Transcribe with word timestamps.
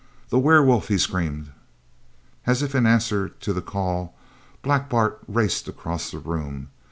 "The 0.29 0.39
werewolf," 0.39 0.87
he 0.87 0.97
screamed. 0.97 1.51
As 2.47 2.63
if 2.63 2.73
in 2.73 2.87
answer 2.87 3.29
to 3.29 3.53
the 3.53 3.61
call, 3.61 4.15
Black 4.63 4.89
Bart 4.89 5.19
raced 5.27 5.67
across 5.67 6.09
the 6.09 6.17
room. 6.17 6.69